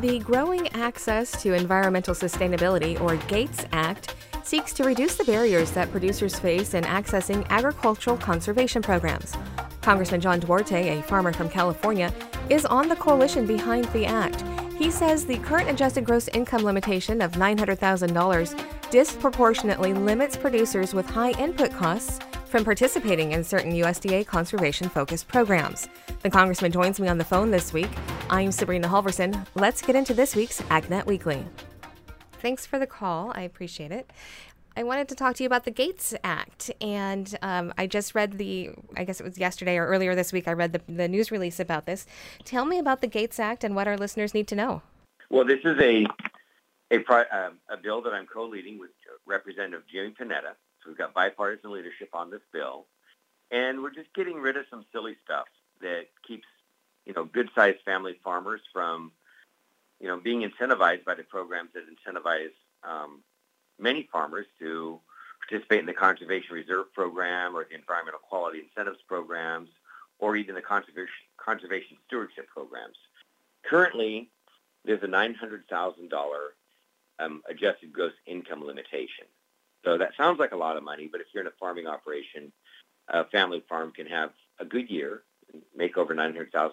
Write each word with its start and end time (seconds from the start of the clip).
The 0.00 0.18
Growing 0.18 0.68
Access 0.74 1.40
to 1.42 1.54
Environmental 1.54 2.14
Sustainability, 2.14 3.00
or 3.00 3.16
GATES 3.28 3.64
Act, 3.72 4.14
seeks 4.42 4.74
to 4.74 4.84
reduce 4.84 5.16
the 5.16 5.24
barriers 5.24 5.70
that 5.70 5.90
producers 5.90 6.38
face 6.38 6.74
in 6.74 6.84
accessing 6.84 7.48
agricultural 7.48 8.18
conservation 8.18 8.82
programs. 8.82 9.32
Congressman 9.80 10.20
John 10.20 10.38
Duarte, 10.38 10.98
a 10.98 11.02
farmer 11.04 11.32
from 11.32 11.48
California, 11.48 12.12
is 12.50 12.66
on 12.66 12.90
the 12.90 12.96
coalition 12.96 13.46
behind 13.46 13.86
the 13.86 14.04
act. 14.04 14.44
He 14.76 14.90
says 14.90 15.24
the 15.24 15.38
current 15.38 15.70
adjusted 15.70 16.04
gross 16.04 16.28
income 16.28 16.62
limitation 16.62 17.22
of 17.22 17.32
$900,000 17.32 18.90
disproportionately 18.90 19.94
limits 19.94 20.36
producers 20.36 20.92
with 20.92 21.08
high 21.08 21.30
input 21.40 21.72
costs 21.72 22.20
from 22.44 22.64
participating 22.64 23.32
in 23.32 23.42
certain 23.42 23.72
USDA 23.72 24.26
conservation 24.26 24.90
focused 24.90 25.26
programs. 25.26 25.88
The 26.22 26.28
Congressman 26.28 26.70
joins 26.70 27.00
me 27.00 27.08
on 27.08 27.16
the 27.16 27.24
phone 27.24 27.50
this 27.50 27.72
week. 27.72 27.88
I'm 28.28 28.50
Sabrina 28.50 28.88
Halvorson. 28.88 29.46
Let's 29.54 29.80
get 29.80 29.94
into 29.94 30.12
this 30.12 30.34
week's 30.34 30.60
AgNet 30.62 31.06
Weekly. 31.06 31.46
Thanks 32.42 32.66
for 32.66 32.76
the 32.78 32.86
call. 32.86 33.30
I 33.36 33.42
appreciate 33.42 33.92
it. 33.92 34.10
I 34.76 34.82
wanted 34.82 35.08
to 35.10 35.14
talk 35.14 35.36
to 35.36 35.44
you 35.44 35.46
about 35.46 35.64
the 35.64 35.70
Gates 35.70 36.12
Act. 36.24 36.72
And 36.80 37.38
um, 37.42 37.72
I 37.78 37.86
just 37.86 38.16
read 38.16 38.36
the, 38.36 38.70
I 38.96 39.04
guess 39.04 39.20
it 39.20 39.24
was 39.24 39.38
yesterday 39.38 39.76
or 39.76 39.86
earlier 39.86 40.16
this 40.16 40.32
week, 40.32 40.48
I 40.48 40.52
read 40.54 40.72
the, 40.72 40.80
the 40.92 41.06
news 41.06 41.30
release 41.30 41.60
about 41.60 41.86
this. 41.86 42.04
Tell 42.44 42.64
me 42.64 42.80
about 42.80 43.00
the 43.00 43.06
Gates 43.06 43.38
Act 43.38 43.62
and 43.62 43.76
what 43.76 43.86
our 43.86 43.96
listeners 43.96 44.34
need 44.34 44.48
to 44.48 44.56
know. 44.56 44.82
Well, 45.30 45.44
this 45.44 45.60
is 45.64 45.78
a 45.80 46.06
a, 46.90 46.96
uh, 46.96 47.50
a 47.70 47.76
bill 47.76 48.02
that 48.02 48.12
I'm 48.12 48.26
co-leading 48.26 48.78
with 48.78 48.90
Representative 49.24 49.82
Jimmy 49.90 50.14
Panetta. 50.20 50.54
So 50.82 50.88
we've 50.88 50.98
got 50.98 51.14
bipartisan 51.14 51.72
leadership 51.72 52.10
on 52.12 52.30
this 52.30 52.42
bill, 52.52 52.86
and 53.50 53.82
we're 53.82 53.94
just 53.94 54.12
getting 54.14 54.36
rid 54.36 54.56
of 54.56 54.64
some 54.70 54.84
silly 54.92 55.16
stuff 55.24 55.46
that 55.80 56.06
keeps, 56.26 56.46
you 57.06 57.14
know, 57.14 57.24
good-sized 57.24 57.78
family 57.84 58.18
farmers 58.22 58.60
from, 58.72 59.12
you 60.00 60.08
know, 60.08 60.18
being 60.18 60.42
incentivized 60.42 61.04
by 61.04 61.14
the 61.14 61.22
programs 61.22 61.70
that 61.74 61.84
incentivize 61.86 62.52
um, 62.84 63.22
many 63.78 64.08
farmers 64.12 64.46
to 64.58 65.00
participate 65.48 65.80
in 65.80 65.86
the 65.86 65.92
Conservation 65.92 66.54
Reserve 66.54 66.92
Program 66.92 67.56
or 67.56 67.64
the 67.64 67.76
Environmental 67.76 68.20
Quality 68.20 68.60
Incentives 68.60 68.98
Programs 69.08 69.68
or 70.18 70.36
even 70.36 70.54
the 70.54 70.62
Conservation, 70.62 71.08
conservation 71.36 71.96
Stewardship 72.06 72.48
Programs. 72.48 72.96
Currently, 73.64 74.28
there's 74.84 75.02
a 75.02 75.06
$900,000 75.06 76.10
um, 77.18 77.42
adjusted 77.48 77.92
gross 77.92 78.12
income 78.26 78.64
limitation. 78.64 79.26
So 79.84 79.98
that 79.98 80.12
sounds 80.16 80.38
like 80.38 80.52
a 80.52 80.56
lot 80.56 80.76
of 80.76 80.82
money, 80.82 81.08
but 81.10 81.20
if 81.20 81.28
you're 81.32 81.42
in 81.42 81.48
a 81.48 81.58
farming 81.60 81.86
operation, 81.86 82.52
a 83.08 83.24
family 83.26 83.62
farm 83.68 83.92
can 83.92 84.06
have 84.06 84.30
a 84.58 84.64
good 84.64 84.90
year, 84.90 85.22
make 85.76 85.96
over 85.96 86.14
$900,000, 86.14 86.72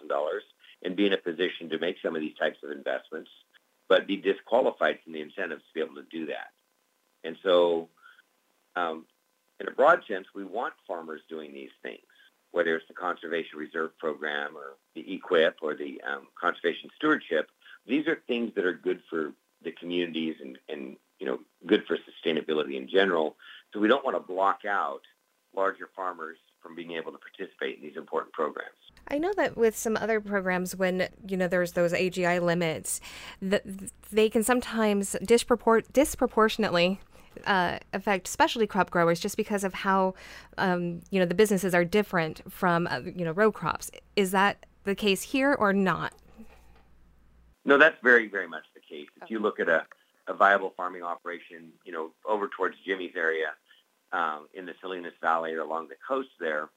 and 0.83 0.95
be 0.95 1.07
in 1.07 1.13
a 1.13 1.17
position 1.17 1.69
to 1.69 1.79
make 1.79 1.97
some 2.03 2.15
of 2.15 2.21
these 2.21 2.35
types 2.35 2.57
of 2.63 2.71
investments, 2.71 3.29
but 3.87 4.07
be 4.07 4.17
disqualified 4.17 4.99
from 5.03 5.13
the 5.13 5.21
incentives 5.21 5.61
to 5.61 5.73
be 5.73 5.81
able 5.81 5.95
to 5.95 6.07
do 6.11 6.27
that. 6.27 6.51
And 7.23 7.37
so, 7.43 7.89
um, 8.75 9.05
in 9.59 9.67
a 9.67 9.71
broad 9.71 10.01
sense, 10.07 10.27
we 10.35 10.43
want 10.43 10.73
farmers 10.87 11.21
doing 11.29 11.53
these 11.53 11.71
things, 11.81 12.01
whether 12.51 12.75
it's 12.75 12.87
the 12.87 12.93
Conservation 12.93 13.57
Reserve 13.57 13.97
Program 13.97 14.57
or 14.57 14.75
the 14.95 15.01
EQIP 15.01 15.53
or 15.61 15.75
the 15.75 16.01
um, 16.01 16.27
Conservation 16.39 16.89
Stewardship. 16.97 17.49
These 17.87 18.07
are 18.07 18.21
things 18.27 18.51
that 18.55 18.65
are 18.65 18.73
good 18.73 19.01
for 19.09 19.33
the 19.63 19.71
communities 19.71 20.35
and, 20.41 20.57
and 20.67 20.97
you 21.19 21.25
know 21.25 21.39
good 21.65 21.85
for 21.85 21.97
sustainability 21.97 22.75
in 22.75 22.89
general. 22.89 23.37
So 23.73 23.79
we 23.79 23.87
don't 23.87 24.03
want 24.03 24.17
to 24.17 24.19
block 24.19 24.65
out 24.67 25.01
larger 25.55 25.89
farmers 25.95 26.37
from 26.64 26.75
being 26.75 26.92
able 26.92 27.11
to 27.11 27.17
participate 27.17 27.78
in 27.78 27.83
these 27.83 27.97
important 27.97 28.33
programs. 28.33 28.69
I 29.09 29.17
know 29.17 29.33
that 29.36 29.58
with 29.58 29.78
some 29.78 29.97
other 29.97 30.22
programs, 30.22 30.75
when 30.75 31.09
you 31.28 31.36
know 31.36 31.47
there's 31.47 31.73
those 31.73 31.92
AGI 31.92 32.42
limits, 32.42 33.02
that 33.42 33.64
they 34.11 34.30
can 34.30 34.44
sometimes 34.44 35.16
dispropor- 35.22 35.84
disproportionately 35.91 37.02
uh, 37.45 37.80
affect 37.91 38.28
specialty 38.28 38.66
crop 38.66 38.89
growers 38.89 39.19
just 39.19 39.35
because 39.35 39.63
of 39.63 39.73
how 39.73 40.16
um, 40.57 41.02
you 41.12 41.19
know 41.19 41.25
the 41.25 41.35
businesses 41.35 41.75
are 41.75 41.84
different 41.84 42.41
from 42.52 42.88
uh, 42.88 43.02
you 43.13 43.25
know 43.25 43.31
row 43.31 43.52
crops. 43.52 43.91
Is 44.16 44.31
that 44.31 44.66
the 44.85 44.96
case 44.96 45.22
here 45.22 45.53
or 45.53 45.73
not? 45.73 46.13
No, 47.66 47.78
that's 47.78 47.97
very 48.02 48.28
very 48.28 48.47
much 48.47 48.63
the 48.73 48.81
case. 48.81 49.09
If 49.22 49.29
you 49.29 49.40
look 49.40 49.59
at 49.59 49.68
a, 49.68 49.85
a 50.28 50.34
viable 50.34 50.73
farming 50.78 51.03
operation, 51.03 51.73
you 51.84 51.91
know, 51.91 52.12
over 52.25 52.47
towards 52.47 52.78
Jimmy's 52.85 53.16
area 53.18 53.53
um, 54.13 54.47
in 54.53 54.66
the 54.66 54.74
Salinas 54.79 55.13
Valley 55.22 55.53
or 55.53 55.62
along 55.62 55.90
the 55.90 55.96
coast 56.07 56.29
there, 56.40 56.69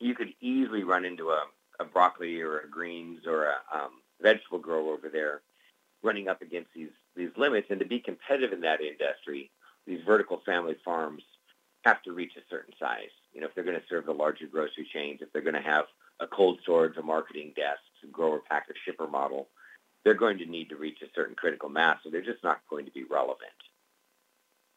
you 0.00 0.14
could 0.14 0.32
easily 0.40 0.84
run 0.84 1.04
into 1.04 1.30
a, 1.30 1.42
a 1.80 1.84
broccoli 1.84 2.40
or 2.40 2.60
a 2.60 2.68
greens 2.68 3.26
or 3.26 3.46
a 3.46 3.56
um, 3.72 3.90
vegetable 4.22 4.58
grower 4.58 4.94
over 4.94 5.08
there 5.08 5.42
running 6.02 6.28
up 6.28 6.42
against 6.42 6.70
these 6.74 6.90
these 7.16 7.30
limits. 7.36 7.68
And 7.70 7.80
to 7.80 7.86
be 7.86 8.00
competitive 8.00 8.52
in 8.52 8.60
that 8.62 8.80
industry, 8.80 9.50
these 9.86 10.00
vertical 10.04 10.42
family 10.44 10.76
farms 10.84 11.22
have 11.84 12.02
to 12.02 12.12
reach 12.12 12.32
a 12.36 12.48
certain 12.50 12.74
size. 12.78 13.10
You 13.32 13.40
know, 13.40 13.46
if 13.46 13.54
they're 13.54 13.64
going 13.64 13.78
to 13.78 13.86
serve 13.88 14.06
the 14.06 14.12
larger 14.12 14.46
grocery 14.46 14.88
chains, 14.92 15.20
if 15.20 15.32
they're 15.32 15.42
going 15.42 15.54
to 15.54 15.60
have 15.60 15.86
a 16.20 16.26
cold 16.26 16.60
storage, 16.62 16.96
a 16.96 17.02
marketing 17.02 17.52
desk, 17.56 17.80
a 18.02 18.06
grower, 18.06 18.40
packer, 18.48 18.74
shipper 18.84 19.06
model, 19.06 19.48
they're 20.04 20.14
going 20.14 20.38
to 20.38 20.46
need 20.46 20.68
to 20.68 20.76
reach 20.76 20.98
a 21.02 21.06
certain 21.14 21.34
critical 21.34 21.68
mass, 21.68 21.98
so 22.02 22.10
they're 22.10 22.22
just 22.22 22.44
not 22.44 22.60
going 22.68 22.84
to 22.84 22.90
be 22.92 23.04
relevant. 23.04 23.52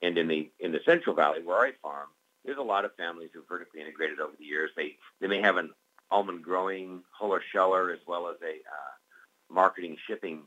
And 0.01 0.17
in 0.17 0.27
the 0.27 0.51
in 0.59 0.71
the 0.71 0.79
Central 0.85 1.15
Valley, 1.15 1.41
where 1.43 1.59
I 1.59 1.71
farm, 1.81 2.07
there's 2.45 2.57
a 2.57 2.63
lot 2.63 2.85
of 2.85 2.95
families 2.95 3.29
who've 3.33 3.47
vertically 3.47 3.81
integrated 3.81 4.19
over 4.19 4.33
the 4.37 4.45
years. 4.45 4.71
They 4.75 4.95
they 5.19 5.27
may 5.27 5.41
have 5.41 5.57
an 5.57 5.71
almond 6.11 6.43
growing 6.43 7.03
Huller 7.19 7.41
Sheller 7.51 7.91
as 7.91 7.99
well 8.07 8.29
as 8.29 8.37
a 8.41 8.53
uh, 8.55 9.53
marketing 9.53 9.97
shipping 10.07 10.43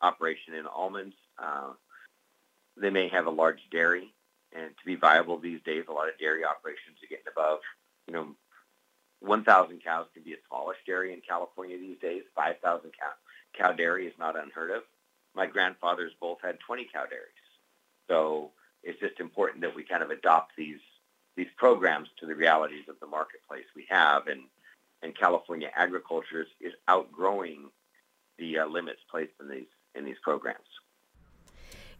operation 0.00 0.54
in 0.54 0.66
almonds. 0.66 1.14
Uh, 1.38 1.72
they 2.76 2.90
may 2.90 3.08
have 3.08 3.26
a 3.26 3.30
large 3.30 3.60
dairy, 3.70 4.12
and 4.52 4.70
to 4.70 4.84
be 4.84 4.96
viable 4.96 5.38
these 5.38 5.60
days, 5.62 5.84
a 5.88 5.92
lot 5.92 6.08
of 6.08 6.18
dairy 6.18 6.44
operations 6.44 6.96
are 7.02 7.08
getting 7.08 7.26
above, 7.30 7.60
you 8.06 8.14
know, 8.14 8.34
1,000 9.20 9.82
cows 9.84 10.06
can 10.12 10.22
be 10.22 10.32
a 10.32 10.36
smallish 10.48 10.78
dairy 10.86 11.12
in 11.12 11.20
California 11.20 11.78
these 11.78 11.98
days. 12.00 12.22
5,000 12.34 12.90
cow, 12.90 13.12
cow 13.56 13.72
dairy 13.72 14.06
is 14.06 14.14
not 14.18 14.36
unheard 14.36 14.70
of. 14.70 14.82
My 15.34 15.46
grandfathers 15.46 16.12
both 16.20 16.38
had 16.42 16.58
20 16.60 16.88
cow 16.92 17.06
dairies. 17.06 17.32
So 18.08 18.50
it's 18.82 19.00
just 19.00 19.20
important 19.20 19.60
that 19.62 19.74
we 19.74 19.84
kind 19.84 20.02
of 20.02 20.10
adopt 20.10 20.52
these 20.56 20.80
these 21.36 21.48
programs 21.56 22.08
to 22.20 22.26
the 22.26 22.34
realities 22.34 22.84
of 22.88 23.00
the 23.00 23.06
marketplace 23.06 23.64
we 23.74 23.86
have, 23.88 24.26
and 24.26 24.42
and 25.02 25.16
California 25.16 25.70
agriculture 25.74 26.46
is, 26.60 26.72
outgrowing 26.88 27.70
the 28.38 28.58
uh, 28.58 28.66
limits 28.66 29.00
placed 29.10 29.32
in 29.40 29.48
these 29.48 29.66
in 29.94 30.04
these 30.04 30.16
programs. 30.22 30.66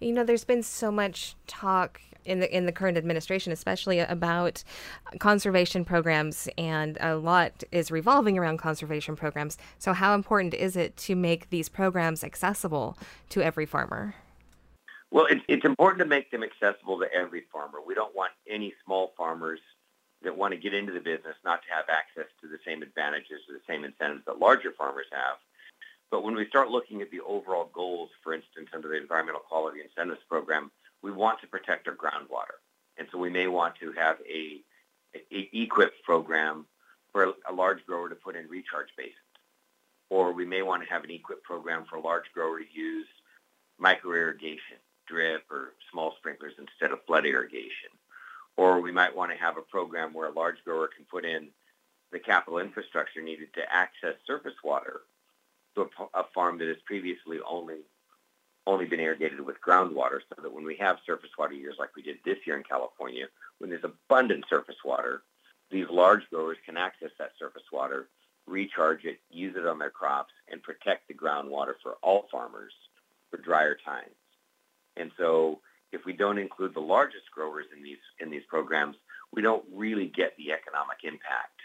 You 0.00 0.12
know, 0.12 0.24
there's 0.24 0.44
been 0.44 0.62
so 0.62 0.90
much 0.90 1.36
talk 1.46 2.00
in 2.24 2.40
the 2.40 2.56
in 2.56 2.66
the 2.66 2.72
current 2.72 2.96
administration, 2.96 3.52
especially 3.52 4.00
about 4.00 4.62
conservation 5.18 5.84
programs, 5.84 6.48
and 6.58 6.98
a 7.00 7.16
lot 7.16 7.62
is 7.72 7.90
revolving 7.90 8.38
around 8.38 8.58
conservation 8.58 9.16
programs. 9.16 9.58
So, 9.78 9.92
how 9.92 10.14
important 10.14 10.54
is 10.54 10.76
it 10.76 10.96
to 10.98 11.14
make 11.14 11.50
these 11.50 11.68
programs 11.68 12.24
accessible 12.24 12.96
to 13.30 13.42
every 13.42 13.66
farmer? 13.66 14.14
Well, 15.12 15.26
it's, 15.26 15.44
it's 15.46 15.66
important 15.66 15.98
to 15.98 16.06
make 16.06 16.30
them 16.30 16.42
accessible 16.42 16.98
to 17.00 17.12
every 17.12 17.42
farmer. 17.52 17.80
We 17.86 17.94
don't 17.94 18.16
want 18.16 18.32
any 18.48 18.72
small 18.82 19.12
farmers 19.14 19.60
that 20.22 20.34
want 20.34 20.54
to 20.54 20.58
get 20.58 20.72
into 20.72 20.92
the 20.92 21.00
business 21.00 21.36
not 21.44 21.60
to 21.62 21.68
have 21.74 21.84
access 21.90 22.32
to 22.40 22.48
the 22.48 22.58
same 22.66 22.82
advantages 22.82 23.40
or 23.46 23.52
the 23.52 23.64
same 23.68 23.84
incentives 23.84 24.24
that 24.24 24.38
larger 24.38 24.72
farmers 24.72 25.04
have. 25.12 25.36
But 26.10 26.24
when 26.24 26.34
we 26.34 26.46
start 26.46 26.70
looking 26.70 27.02
at 27.02 27.10
the 27.10 27.20
overall 27.20 27.68
goals, 27.74 28.08
for 28.24 28.32
instance, 28.32 28.68
under 28.72 28.88
the 28.88 28.96
Environmental 28.96 29.42
Quality 29.42 29.80
Incentives 29.82 30.22
Program, 30.30 30.70
we 31.02 31.12
want 31.12 31.40
to 31.42 31.46
protect 31.46 31.88
our 31.88 31.94
groundwater. 31.94 32.56
And 32.96 33.06
so 33.12 33.18
we 33.18 33.28
may 33.28 33.48
want 33.48 33.74
to 33.80 33.92
have 33.92 34.16
a, 34.26 34.62
a 35.14 35.50
EQIP 35.54 35.90
program 36.04 36.64
for 37.12 37.34
a 37.46 37.52
large 37.52 37.84
grower 37.84 38.08
to 38.08 38.14
put 38.14 38.34
in 38.34 38.48
recharge 38.48 38.88
basins. 38.96 39.16
Or 40.08 40.32
we 40.32 40.46
may 40.46 40.62
want 40.62 40.82
to 40.82 40.88
have 40.88 41.04
an 41.04 41.10
EQIP 41.10 41.42
program 41.42 41.84
for 41.84 41.96
a 41.96 42.00
large 42.00 42.32
grower 42.32 42.60
to 42.60 42.64
use 42.72 43.06
micro 43.78 44.12
irrigation, 44.12 44.78
drip, 45.12 45.44
or 45.50 45.74
small 45.90 46.14
sprinklers 46.18 46.54
instead 46.58 46.92
of 46.92 47.04
flood 47.04 47.26
irrigation. 47.26 47.92
Or 48.56 48.80
we 48.80 48.92
might 48.92 49.14
want 49.14 49.30
to 49.30 49.36
have 49.36 49.56
a 49.58 49.62
program 49.62 50.12
where 50.12 50.28
a 50.28 50.32
large 50.32 50.62
grower 50.64 50.88
can 50.88 51.04
put 51.04 51.24
in 51.24 51.48
the 52.12 52.18
capital 52.18 52.58
infrastructure 52.58 53.22
needed 53.22 53.52
to 53.54 53.72
access 53.72 54.14
surface 54.26 54.56
water 54.62 55.02
to 55.74 55.82
a, 55.82 56.20
a 56.20 56.24
farm 56.34 56.58
that 56.58 56.68
has 56.68 56.76
previously 56.84 57.38
only 57.48 57.76
only 58.64 58.84
been 58.84 59.00
irrigated 59.00 59.40
with 59.40 59.56
groundwater 59.66 60.20
so 60.28 60.40
that 60.40 60.52
when 60.52 60.64
we 60.64 60.76
have 60.76 60.96
surface 61.04 61.30
water 61.36 61.52
years 61.52 61.74
like 61.80 61.96
we 61.96 62.02
did 62.02 62.18
this 62.24 62.38
year 62.46 62.56
in 62.56 62.62
California, 62.62 63.26
when 63.58 63.70
there's 63.70 63.82
abundant 63.82 64.44
surface 64.48 64.76
water, 64.84 65.22
these 65.68 65.86
large 65.90 66.22
growers 66.30 66.58
can 66.64 66.76
access 66.76 67.10
that 67.18 67.32
surface 67.40 67.64
water, 67.72 68.06
recharge 68.46 69.04
it, 69.04 69.18
use 69.30 69.56
it 69.56 69.66
on 69.66 69.80
their 69.80 69.90
crops, 69.90 70.32
and 70.48 70.62
protect 70.62 71.08
the 71.08 71.14
groundwater 71.14 71.74
for 71.82 71.96
all 72.02 72.28
farmers 72.30 72.72
for 73.32 73.38
drier 73.38 73.76
times. 73.84 74.14
And 74.96 75.10
so 75.16 75.60
if 75.92 76.04
we 76.04 76.12
don't 76.12 76.38
include 76.38 76.74
the 76.74 76.80
largest 76.80 77.30
growers 77.34 77.66
in 77.76 77.82
these 77.82 78.02
in 78.20 78.30
these 78.30 78.44
programs, 78.48 78.96
we 79.32 79.42
don't 79.42 79.64
really 79.72 80.06
get 80.06 80.36
the 80.36 80.52
economic 80.52 80.98
impact 81.04 81.60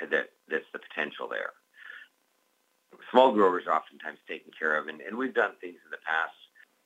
that 0.00 0.30
that's 0.48 0.64
the 0.72 0.78
potential 0.78 1.28
there 1.28 1.52
small 3.10 3.32
growers 3.32 3.64
are 3.66 3.74
oftentimes 3.74 4.18
taken 4.28 4.50
care 4.58 4.76
of, 4.76 4.88
and, 4.88 5.00
and 5.00 5.16
we've 5.16 5.34
done 5.34 5.52
things 5.60 5.78
in 5.84 5.90
the 5.90 6.02
past, 6.04 6.34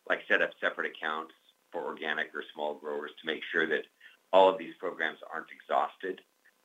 like 0.08 0.20
set 0.28 0.42
up 0.42 0.50
separate 0.60 0.90
accounts 0.90 1.32
for 1.72 1.84
organic 1.84 2.34
or 2.34 2.42
small 2.54 2.74
growers 2.74 3.10
to 3.20 3.26
make 3.26 3.42
sure 3.52 3.66
that 3.66 3.84
all 4.32 4.48
of 4.48 4.58
these 4.58 4.74
programs 4.78 5.18
aren't 5.32 5.50
exhausted 5.50 6.20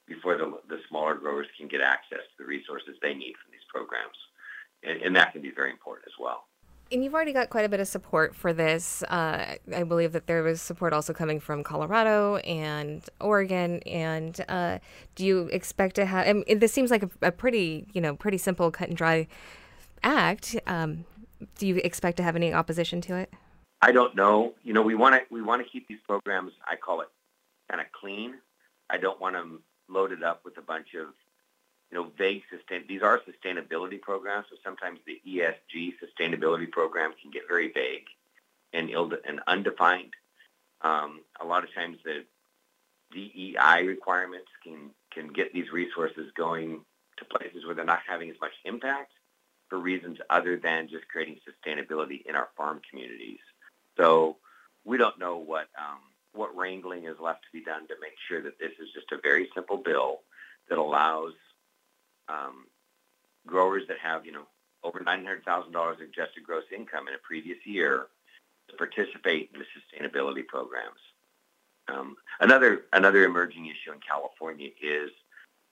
before 0.07 0.38
the, 0.38 0.59
the 0.69 0.79
smaller 0.89 1.15
growers 1.15 1.47
can 1.57 1.67
get 1.67 1.81
access 1.81 2.19
to 2.19 2.38
the 2.39 2.45
resources 2.45 2.95
they 3.01 3.13
need 3.13 3.33
from 3.41 3.51
these 3.51 3.65
programs. 3.69 4.17
And, 4.83 5.01
and 5.01 5.15
that 5.15 5.31
can 5.31 5.41
be 5.41 5.51
very 5.51 5.71
important 5.71 6.07
as 6.07 6.17
well. 6.19 6.45
And 6.91 7.03
you've 7.03 7.13
already 7.13 7.31
got 7.31 7.49
quite 7.49 7.63
a 7.63 7.69
bit 7.69 7.79
of 7.79 7.88
support 7.88 8.35
for 8.35 8.51
this. 8.51 9.01
Uh, 9.03 9.55
I 9.73 9.83
believe 9.83 10.11
that 10.11 10.27
there 10.27 10.43
was 10.43 10.61
support 10.61 10.91
also 10.91 11.13
coming 11.13 11.39
from 11.39 11.63
Colorado 11.63 12.35
and 12.38 13.07
Oregon. 13.21 13.79
And 13.83 14.43
uh, 14.49 14.79
do 15.15 15.25
you 15.25 15.47
expect 15.53 15.95
to 15.95 16.05
have? 16.05 16.27
I 16.27 16.33
mean, 16.33 16.59
this 16.59 16.73
seems 16.73 16.91
like 16.91 17.03
a, 17.03 17.09
a, 17.21 17.31
pretty, 17.31 17.88
you 17.93 18.01
know, 18.01 18.15
pretty 18.15 18.38
simple, 18.38 18.69
cut 18.71 18.89
and 18.89 18.97
dry 18.97 19.27
act. 20.03 20.57
Um, 20.67 21.05
do 21.57 21.65
you 21.65 21.77
expect 21.77 22.17
to 22.17 22.23
have 22.23 22.35
any 22.35 22.53
opposition 22.53 22.99
to 23.01 23.15
it? 23.15 23.33
I 23.81 23.91
don't 23.91 24.15
know. 24.15 24.53
You 24.63 24.73
know, 24.73 24.81
we 24.81 24.95
want 24.95 25.15
to 25.15 25.21
we 25.33 25.41
want 25.41 25.63
to 25.63 25.69
keep 25.69 25.88
these 25.88 25.99
programs. 26.05 26.51
I 26.67 26.75
call 26.75 27.01
it 27.01 27.07
kind 27.69 27.81
of 27.81 27.88
clean. 27.93 28.35
I 28.89 28.97
don't 28.97 29.19
want 29.19 29.35
them 29.35 29.63
loaded 29.88 30.23
up 30.23 30.43
with 30.43 30.57
a 30.57 30.61
bunch 30.61 30.89
of 30.99 31.07
you 31.91 31.97
know, 31.97 32.11
vague 32.17 32.43
sustain. 32.49 32.83
These 32.88 33.01
are 33.01 33.19
sustainability 33.19 34.01
programs, 34.01 34.45
so 34.49 34.55
sometimes 34.63 34.99
the 35.05 35.21
ESG 35.27 35.93
sustainability 36.01 36.71
program 36.71 37.13
can 37.21 37.31
get 37.31 37.43
very 37.47 37.71
vague 37.71 38.05
and 38.73 38.89
ill 38.89 39.11
and 39.25 39.41
undefined. 39.47 40.13
Um, 40.81 41.21
a 41.39 41.45
lot 41.45 41.63
of 41.63 41.73
times 41.73 41.97
the 42.05 42.23
DEI 43.11 43.83
requirements 43.85 44.47
can 44.63 44.91
can 45.13 45.33
get 45.33 45.53
these 45.53 45.71
resources 45.71 46.31
going 46.35 46.81
to 47.17 47.25
places 47.25 47.65
where 47.65 47.75
they're 47.75 47.83
not 47.83 47.99
having 48.07 48.29
as 48.29 48.38
much 48.39 48.53
impact 48.63 49.11
for 49.69 49.77
reasons 49.77 50.17
other 50.29 50.57
than 50.57 50.88
just 50.88 51.07
creating 51.09 51.38
sustainability 51.47 52.25
in 52.25 52.35
our 52.35 52.49
farm 52.55 52.81
communities. 52.89 53.39
So 53.97 54.38
we 54.85 54.97
don't 54.97 55.19
know 55.19 55.38
what 55.38 55.67
um, 55.77 55.99
what 56.33 56.55
wrangling 56.55 57.05
is 57.05 57.17
left 57.19 57.43
to 57.43 57.51
be 57.51 57.63
done 57.63 57.88
to 57.88 57.95
make 58.01 58.15
sure 58.29 58.41
that 58.41 58.57
this 58.59 58.71
is 58.81 58.88
just 58.93 59.11
a 59.11 59.19
very 59.21 59.49
simple 59.53 59.77
bill 59.77 60.19
that 60.69 60.77
allows 60.77 61.33
um, 62.31 62.66
growers 63.45 63.83
that 63.88 63.98
have, 64.00 64.25
you 64.25 64.31
know, 64.31 64.48
over 64.83 65.00
$900,000 65.00 66.00
in 66.00 66.06
adjusted 66.06 66.44
gross 66.44 66.63
income 66.75 67.07
in 67.07 67.13
a 67.13 67.18
previous 67.18 67.57
year 67.66 68.07
to 68.69 68.75
participate 68.78 69.51
in 69.54 69.60
the 69.60 69.66
sustainability 69.75 70.45
programs. 70.45 71.00
Um, 71.88 72.16
another 72.39 72.86
another 72.94 73.25
emerging 73.25 73.66
issue 73.66 73.92
in 73.92 74.00
California 74.00 74.69
is 74.81 75.10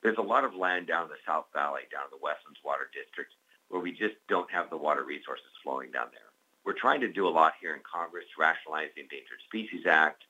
there's 0.03 0.17
a 0.17 0.21
lot 0.21 0.43
of 0.43 0.55
land 0.55 0.87
down 0.87 1.03
in 1.03 1.09
the 1.09 1.21
South 1.25 1.45
Valley, 1.53 1.81
down 1.91 2.05
in 2.05 2.11
the 2.11 2.21
Westlands 2.21 2.59
Water 2.63 2.89
District, 2.93 3.31
where 3.69 3.81
we 3.81 3.91
just 3.91 4.15
don't 4.27 4.49
have 4.51 4.69
the 4.69 4.77
water 4.77 5.03
resources 5.03 5.47
flowing 5.63 5.91
down 5.91 6.07
there. 6.11 6.29
We're 6.65 6.73
trying 6.73 7.01
to 7.01 7.07
do 7.07 7.27
a 7.27 7.29
lot 7.29 7.53
here 7.61 7.73
in 7.73 7.81
Congress 7.85 8.25
to 8.35 8.41
rationalize 8.41 8.89
the 8.95 9.01
Endangered 9.01 9.41
Species 9.45 9.85
Act, 9.85 10.23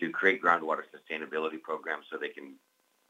to 0.00 0.10
create 0.10 0.42
groundwater 0.42 0.82
sustainability 0.90 1.60
programs 1.60 2.06
so 2.10 2.16
they 2.16 2.28
can 2.28 2.54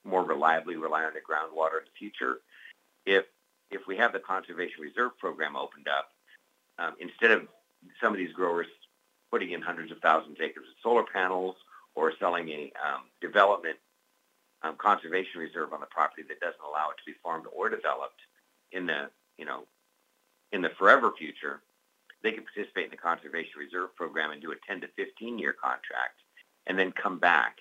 more 0.05 0.25
reliably 0.25 0.77
rely 0.77 1.05
on 1.05 1.15
the 1.15 1.21
groundwater 1.21 1.81
in 1.81 1.85
the 1.87 1.99
future 1.99 2.41
if 3.07 3.25
if 3.71 3.87
we 3.87 3.97
have 3.97 4.13
the 4.13 4.21
conservation 4.21 4.83
reserve 4.83 5.17
program 5.19 5.57
opened 5.57 5.89
up, 5.89 6.11
um, 6.79 6.95
instead 7.01 7.31
of 7.31 7.49
some 8.01 8.13
of 8.13 8.19
these 8.19 8.33
growers 8.33 8.67
putting 9.31 9.51
in 9.51 9.61
hundreds 9.61 9.91
of 9.91 9.99
thousands 9.99 10.39
of 10.39 10.45
acres 10.45 10.67
of 10.69 10.75
solar 10.83 11.03
panels 11.03 11.57
or 11.95 12.13
selling 12.19 12.49
a 12.51 12.73
um, 12.85 13.03
development 13.21 13.77
um, 14.63 14.77
conservation 14.79 15.41
reserve 15.41 15.73
on 15.73 15.81
the 15.81 15.87
property 15.87 16.23
that 16.29 16.41
doesn't 16.41 16.61
allow 16.67 16.91
it 16.91 16.97
to 16.97 17.05
be 17.07 17.15
farmed 17.23 17.47
or 17.55 17.69
developed 17.69 18.21
in 18.73 18.87
the 18.87 19.11
you 19.39 19.45
know 19.45 19.65
in 20.53 20.63
the 20.63 20.71
forever 20.79 21.13
future, 21.19 21.63
they 22.23 22.31
can 22.31 22.45
participate 22.45 22.85
in 22.85 22.91
the 22.91 22.97
conservation 22.97 23.59
reserve 23.59 23.95
program 23.97 24.31
and 24.31 24.41
do 24.41 24.53
a 24.53 24.57
10 24.69 24.81
to 24.83 24.89
15 24.97 25.39
year 25.39 25.53
contract, 25.53 26.21
and 26.67 26.79
then 26.79 26.93
come 26.93 27.19
back 27.19 27.59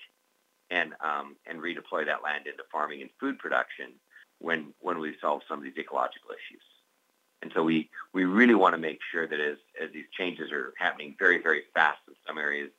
and 0.70 0.94
um, 1.00 1.36
and 1.46 1.58
redeploy 1.58 2.06
that 2.06 2.22
land 2.22 2.46
into 2.46 2.62
farming 2.70 3.02
and 3.02 3.10
food 3.20 3.38
production 3.38 3.92
when 4.44 4.74
when 4.80 4.98
we 4.98 5.14
solve 5.20 5.42
some 5.48 5.58
of 5.58 5.64
these 5.64 5.78
ecological 5.78 6.30
issues. 6.30 6.62
And 7.42 7.52
so 7.54 7.62
we, 7.62 7.90
we 8.14 8.24
really 8.24 8.54
want 8.54 8.74
to 8.74 8.78
make 8.78 9.00
sure 9.12 9.26
that 9.26 9.38
as, 9.38 9.58
as 9.82 9.92
these 9.92 10.06
changes 10.18 10.50
are 10.50 10.72
happening 10.78 11.14
very, 11.18 11.42
very 11.42 11.64
fast 11.74 11.98
in 12.08 12.14
some 12.26 12.38
areas 12.38 12.70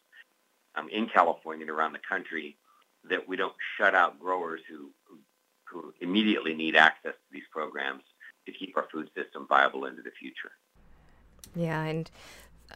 um, 0.75 0.89
in 0.89 1.07
California 1.07 1.63
and 1.63 1.69
around 1.69 1.93
the 1.93 1.99
country, 2.09 2.57
that 3.07 3.27
we 3.27 3.35
don't 3.35 3.53
shut 3.77 3.93
out 3.93 4.19
growers 4.19 4.61
who, 4.67 4.89
who 5.65 5.93
immediately 6.01 6.55
need 6.55 6.75
access 6.75 7.13
to 7.13 7.29
these 7.31 7.43
programs 7.51 8.01
to 8.47 8.51
keep 8.51 8.75
our 8.75 8.87
food 8.91 9.07
system 9.15 9.45
viable 9.47 9.85
into 9.85 10.01
the 10.01 10.11
future. 10.19 10.51
Yeah, 11.55 11.83
and 11.83 12.09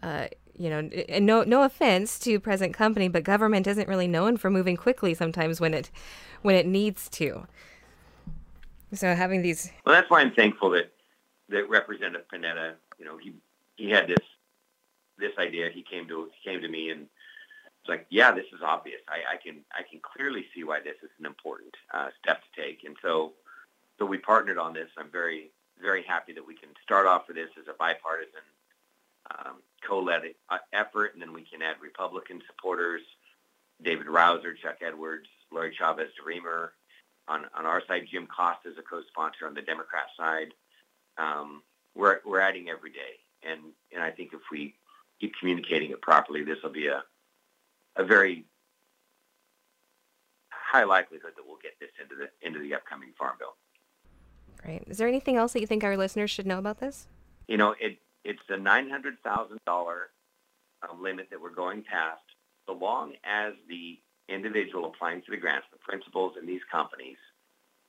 uh, 0.04 0.28
you 0.56 0.70
know, 0.70 0.80
and 1.10 1.26
no 1.26 1.44
no 1.44 1.64
offense 1.64 2.20
to 2.20 2.40
present 2.40 2.74
company, 2.74 3.08
but 3.08 3.24
government 3.24 3.66
isn't 3.66 3.88
really 3.88 4.08
known 4.08 4.38
for 4.38 4.52
moving 4.52 4.78
quickly 4.78 5.16
sometimes 5.16 5.60
when 5.60 5.74
it 5.74 5.90
when 6.44 6.56
it 6.56 6.68
needs 6.68 7.10
to. 7.10 7.48
So 8.94 9.14
having 9.14 9.42
these. 9.42 9.72
Well, 9.86 9.94
that's 9.94 10.10
why 10.10 10.22
I'm 10.22 10.32
thankful 10.32 10.72
that 10.72 10.92
that 11.50 11.70
Representative 11.70 12.26
Panetta, 12.32 12.74
you 12.98 13.06
know, 13.06 13.18
he 13.18 13.34
he 13.76 13.90
had 13.90 14.08
this 14.08 14.26
this 15.18 15.34
idea. 15.38 15.70
He 15.70 15.84
came 15.84 16.08
to 16.08 16.30
he 16.34 16.50
came 16.50 16.62
to 16.62 16.68
me 16.68 16.90
and 16.90 17.02
it's 17.82 17.90
like, 17.90 18.06
yeah, 18.10 18.32
this 18.32 18.46
is 18.54 18.62
obvious. 18.64 19.02
I, 19.08 19.36
I 19.36 19.38
can 19.38 19.58
I 19.72 19.84
can 19.90 20.00
clearly 20.02 20.46
see 20.56 20.64
why 20.64 20.80
this 20.80 20.96
is 21.04 21.10
an 21.20 21.26
important 21.26 21.76
uh, 21.94 22.10
step 22.22 22.42
to 22.42 22.62
take. 22.62 22.84
And 22.84 22.96
so 23.02 23.34
so 23.98 24.06
we 24.06 24.18
partnered 24.18 24.58
on 24.58 24.74
this. 24.74 24.90
I'm 24.98 25.10
very 25.12 25.52
very 25.82 26.04
happy 26.04 26.34
that 26.34 26.46
we 26.46 26.56
can 26.56 26.70
start 26.84 27.08
off 27.08 27.28
with 27.28 27.38
this 27.38 27.50
as 27.60 27.68
a 27.68 27.74
bipartisan 27.74 28.42
um, 29.32 29.58
co-led 29.88 30.24
uh, 30.50 30.58
effort, 30.74 31.14
and 31.14 31.22
then 31.22 31.34
we 31.34 31.44
can 31.44 31.62
add 31.62 31.76
Republican 31.82 32.42
supporters, 32.48 33.02
David 33.82 34.08
Rouzer, 34.08 34.58
Chuck 34.58 34.78
Edwards, 34.82 35.28
Lori 35.52 35.74
Chavez 35.78 36.10
DeRemer, 36.20 36.70
on, 37.30 37.46
on 37.58 37.66
our 37.66 37.82
side, 37.88 38.08
Jim 38.12 38.28
Costa 38.28 38.70
is 38.70 38.78
a 38.78 38.82
co-sponsor 38.82 39.46
on 39.48 39.54
the 39.54 39.62
Democrat 39.62 40.06
side. 40.18 40.54
Um, 41.18 41.62
we're, 41.96 42.20
we're 42.26 42.40
adding 42.40 42.70
every 42.70 42.92
day. 42.92 43.20
And, 43.44 43.60
and 43.94 44.04
I 44.04 44.12
think 44.12 44.34
if 44.34 44.42
we 44.52 44.76
keep 45.22 45.34
communicating 45.40 45.92
it 45.92 46.02
properly, 46.02 46.44
this 46.44 46.58
will 46.64 46.72
be 46.72 46.88
a, 46.88 47.04
a 47.96 48.04
very 48.04 48.46
high 50.50 50.84
likelihood 50.84 51.32
that 51.36 51.44
we'll 51.46 51.60
get 51.62 51.80
this 51.80 51.90
into 52.02 52.16
the, 52.16 52.46
into 52.46 52.60
the 52.60 52.74
upcoming 52.74 53.12
Farm 53.18 53.36
Bill. 53.40 53.56
Great. 54.62 54.84
Is 54.88 54.98
there 54.98 55.08
anything 55.08 55.38
else 55.38 55.54
that 55.54 55.62
you 55.62 55.68
think 55.68 55.84
our 55.84 55.96
listeners 55.96 56.32
should 56.32 56.48
know 56.48 56.60
about 56.60 56.80
this? 56.80 57.08
You 57.48 57.58
know, 57.58 57.76
it, 57.80 57.98
it's 58.26 58.42
a 58.50 58.58
$900,000 58.58 59.58
um, 59.68 61.04
limit 61.04 61.28
that 61.30 61.42
we're 61.42 61.50
going 61.50 61.84
past, 61.84 62.22
so 62.68 62.74
long 62.74 63.14
as 63.24 63.54
the 63.68 64.00
individual 64.30 64.86
applying 64.86 65.22
for 65.22 65.32
the 65.32 65.38
grants, 65.38 65.68
the 65.72 65.80
principals 65.80 66.34
in 66.40 66.46
these 66.46 66.62
companies, 66.72 67.18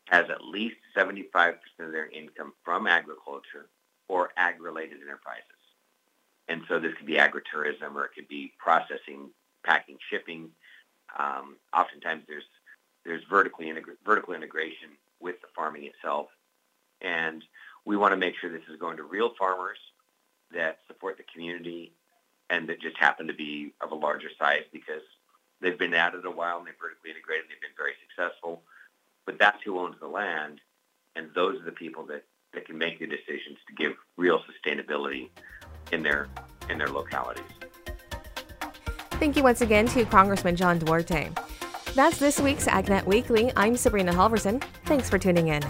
has 0.06 0.28
at 0.28 0.44
least 0.44 0.76
75% 0.96 1.54
of 1.78 1.92
their 1.92 2.08
income 2.08 2.52
from 2.64 2.86
agriculture 2.86 3.66
or 4.08 4.30
ag-related 4.36 4.98
enterprises. 5.02 5.44
And 6.48 6.62
so 6.68 6.80
this 6.80 6.94
could 6.94 7.06
be 7.06 7.14
agritourism 7.14 7.94
or 7.94 8.06
it 8.06 8.10
could 8.14 8.26
be 8.26 8.52
processing, 8.58 9.30
packing, 9.64 9.98
shipping. 10.10 10.50
Um, 11.16 11.56
oftentimes 11.72 12.24
there's 12.28 12.44
there's 13.04 13.22
vertically 13.30 13.72
vertical 14.04 14.34
integration 14.34 14.90
with 15.20 15.40
the 15.40 15.46
farming 15.54 15.84
itself. 15.84 16.26
And 17.00 17.42
we 17.86 17.96
want 17.96 18.12
to 18.12 18.16
make 18.16 18.34
sure 18.38 18.50
this 18.50 18.68
is 18.70 18.78
going 18.78 18.98
to 18.98 19.04
real 19.04 19.32
farmers 19.38 19.78
that 20.52 20.78
support 20.86 21.16
the 21.16 21.24
community 21.32 21.92
and 22.50 22.68
that 22.68 22.80
just 22.80 22.98
happen 22.98 23.26
to 23.28 23.32
be 23.32 23.72
of 23.80 23.92
a 23.92 23.94
larger 23.94 24.28
size 24.38 24.64
because 24.72 25.02
They've 25.60 25.78
been 25.78 25.94
at 25.94 26.14
it 26.14 26.24
a 26.24 26.30
while 26.30 26.58
and 26.58 26.66
they've 26.66 26.74
vertically 26.80 27.10
integrated. 27.10 27.46
They've 27.48 27.60
been 27.60 27.76
very 27.76 27.92
successful. 28.08 28.62
But 29.26 29.38
that's 29.38 29.58
who 29.64 29.78
owns 29.78 29.96
the 30.00 30.08
land, 30.08 30.60
and 31.14 31.28
those 31.34 31.60
are 31.60 31.64
the 31.64 31.72
people 31.72 32.04
that, 32.06 32.24
that 32.54 32.66
can 32.66 32.78
make 32.78 32.98
the 32.98 33.06
decisions 33.06 33.58
to 33.68 33.74
give 33.74 33.92
real 34.16 34.40
sustainability 34.40 35.28
in 35.92 36.02
their 36.02 36.28
in 36.68 36.78
their 36.78 36.88
localities. 36.88 37.44
Thank 39.12 39.36
you 39.36 39.42
once 39.42 39.60
again 39.60 39.86
to 39.88 40.04
Congressman 40.04 40.56
John 40.56 40.78
Duarte. 40.78 41.30
That's 41.94 42.18
this 42.18 42.40
week's 42.40 42.66
AgNet 42.66 43.04
Weekly. 43.04 43.52
I'm 43.56 43.76
Sabrina 43.76 44.12
Halvorson. 44.12 44.62
Thanks 44.86 45.10
for 45.10 45.18
tuning 45.18 45.48
in. 45.48 45.62